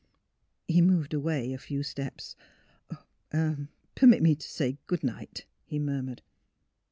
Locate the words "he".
0.67-0.81, 5.63-5.77